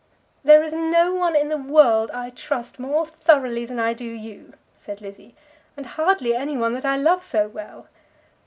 "There 0.43 0.63
is 0.63 0.73
no 0.73 1.13
one 1.13 1.35
in 1.35 1.49
the 1.49 1.59
world 1.59 2.09
I 2.09 2.31
trust 2.31 2.79
more 2.79 3.05
thoroughly 3.05 3.67
than 3.67 3.77
I 3.77 3.93
do 3.93 4.03
you," 4.05 4.53
said 4.73 4.99
Lizzie, 4.99 5.35
"and 5.77 5.85
hardly 5.85 6.33
any 6.35 6.57
one 6.57 6.73
that 6.73 6.85
I 6.85 6.95
love 6.97 7.23
so 7.23 7.47
well. 7.47 7.85